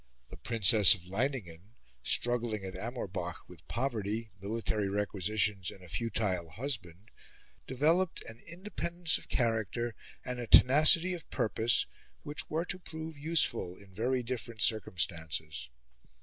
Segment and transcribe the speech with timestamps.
[0.31, 7.09] The Princess of Leiningen, struggling at Amorbach with poverty, military requisitions, and a futile husband,
[7.67, 9.93] developed an independence of character
[10.25, 11.85] and a tenacity of purpose
[12.23, 15.69] which were to prove useful in very different circumstances.